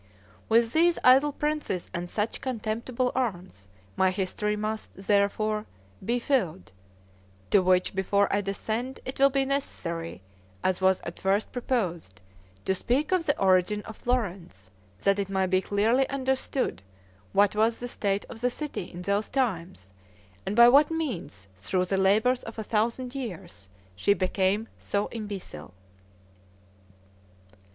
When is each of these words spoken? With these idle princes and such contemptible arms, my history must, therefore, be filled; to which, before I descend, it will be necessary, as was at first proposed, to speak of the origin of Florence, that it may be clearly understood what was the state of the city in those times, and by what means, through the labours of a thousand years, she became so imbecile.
With 0.49 0.73
these 0.73 0.97
idle 1.03 1.31
princes 1.31 1.91
and 1.93 2.09
such 2.09 2.41
contemptible 2.41 3.11
arms, 3.13 3.67
my 3.95 4.09
history 4.09 4.55
must, 4.55 4.95
therefore, 4.95 5.67
be 6.03 6.17
filled; 6.17 6.71
to 7.51 7.61
which, 7.61 7.93
before 7.93 8.27
I 8.33 8.41
descend, 8.41 8.99
it 9.05 9.19
will 9.19 9.29
be 9.29 9.45
necessary, 9.45 10.23
as 10.63 10.81
was 10.81 11.01
at 11.01 11.19
first 11.19 11.51
proposed, 11.51 12.19
to 12.65 12.73
speak 12.73 13.11
of 13.11 13.27
the 13.27 13.37
origin 13.39 13.83
of 13.83 13.95
Florence, 13.95 14.71
that 15.03 15.19
it 15.19 15.29
may 15.29 15.45
be 15.45 15.61
clearly 15.61 16.09
understood 16.09 16.81
what 17.31 17.55
was 17.55 17.77
the 17.79 17.87
state 17.87 18.25
of 18.27 18.41
the 18.41 18.49
city 18.49 18.91
in 18.91 19.03
those 19.03 19.29
times, 19.29 19.93
and 20.47 20.55
by 20.55 20.67
what 20.67 20.89
means, 20.89 21.47
through 21.57 21.85
the 21.85 21.97
labours 22.01 22.41
of 22.41 22.57
a 22.57 22.63
thousand 22.63 23.13
years, 23.13 23.69
she 23.95 24.15
became 24.15 24.67
so 24.79 25.09
imbecile. 25.11 25.75